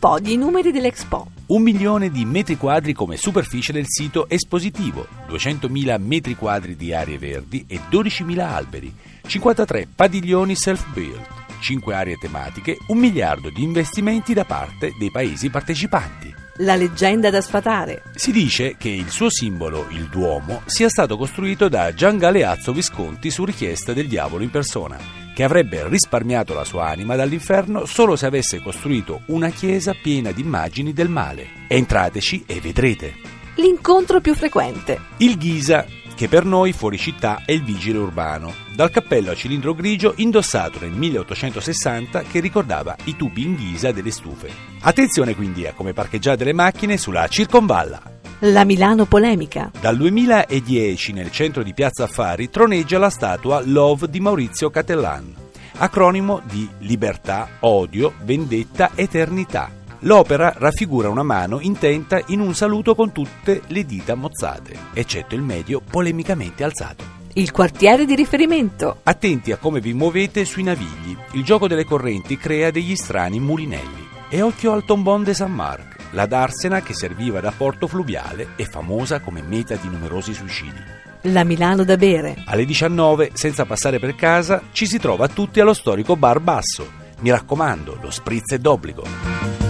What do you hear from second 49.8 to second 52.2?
2010 nel centro di Piazza